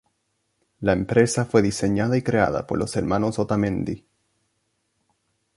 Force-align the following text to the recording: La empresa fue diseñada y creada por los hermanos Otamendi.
La 0.79 0.93
empresa 0.93 1.45
fue 1.45 1.61
diseñada 1.61 2.17
y 2.17 2.23
creada 2.23 2.65
por 2.65 2.79
los 2.79 2.95
hermanos 2.95 3.37
Otamendi. 3.37 4.03